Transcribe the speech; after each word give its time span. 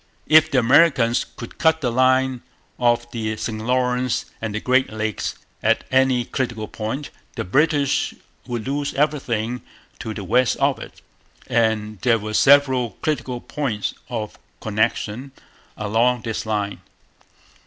If 0.25 0.49
the 0.49 0.57
Americans 0.57 1.23
could 1.35 1.59
cut 1.59 1.81
the 1.81 1.91
line 1.91 2.41
of 2.79 3.05
the 3.11 3.37
St 3.37 3.61
Lawrence 3.61 4.25
and 4.41 4.63
Great 4.63 4.91
Lakes 4.91 5.35
at 5.61 5.83
any 5.91 6.25
critical 6.25 6.67
point, 6.67 7.11
the 7.35 7.43
British 7.43 8.15
would 8.47 8.67
lose 8.67 8.95
everything 8.95 9.61
to 9.99 10.11
the 10.15 10.23
west 10.23 10.57
of 10.57 10.79
it; 10.79 11.03
and 11.45 11.99
there 12.01 12.17
were 12.17 12.33
several 12.33 12.97
critical 13.03 13.41
points 13.41 13.93
of 14.09 14.39
connection 14.59 15.33
along 15.77 16.23
this 16.23 16.47
line. 16.47 16.81